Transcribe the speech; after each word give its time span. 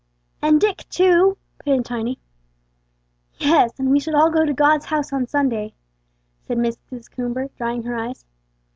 "And 0.41 0.59
Dick, 0.59 0.87
too," 0.89 1.37
put 1.59 1.71
in 1.71 1.83
Tiny. 1.83 2.17
"Yes, 3.37 3.77
and 3.77 3.91
we 3.91 3.99
should 3.99 4.15
all 4.15 4.31
go 4.31 4.45
to 4.47 4.51
God's 4.51 4.85
house 4.85 5.13
on 5.13 5.27
Sunday," 5.27 5.75
said 6.41 6.57
Mrs. 6.57 7.07
Coomber, 7.11 7.51
drying 7.55 7.83
her 7.83 7.95
eyes. 7.95 8.25